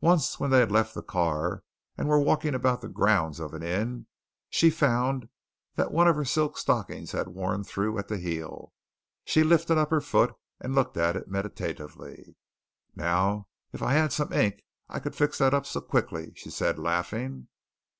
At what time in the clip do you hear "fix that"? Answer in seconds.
15.16-15.52